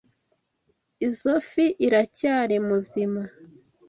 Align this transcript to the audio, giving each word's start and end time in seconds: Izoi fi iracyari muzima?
Izoi 1.07 1.41
fi 1.49 1.65
iracyari 1.87 2.55
muzima? 2.67 3.21